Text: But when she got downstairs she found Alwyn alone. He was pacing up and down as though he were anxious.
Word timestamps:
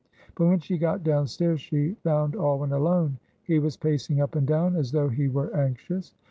But 0.33 0.47
when 0.47 0.57
she 0.57 0.79
got 0.79 1.03
downstairs 1.03 1.61
she 1.61 1.91
found 2.03 2.33
Alwyn 2.33 2.71
alone. 2.73 3.19
He 3.43 3.59
was 3.59 3.77
pacing 3.77 4.19
up 4.19 4.33
and 4.35 4.47
down 4.47 4.75
as 4.75 4.91
though 4.91 5.09
he 5.09 5.27
were 5.27 5.55
anxious. 5.55 6.15